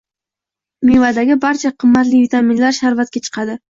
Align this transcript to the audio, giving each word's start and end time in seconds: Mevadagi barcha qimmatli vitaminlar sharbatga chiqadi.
Mevadagi 0.89 1.39
barcha 1.45 1.73
qimmatli 1.79 2.25
vitaminlar 2.27 2.79
sharbatga 2.83 3.27
chiqadi. 3.27 3.59